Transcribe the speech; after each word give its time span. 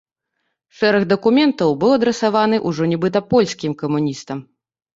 Шэраг 0.79 1.03
дакументаў 1.11 1.75
быў 1.85 1.91
адрасаваны 1.99 2.63
ўжо 2.73 2.89
нібыта 2.95 3.25
польскім 3.37 3.79
камуністам. 3.85 4.37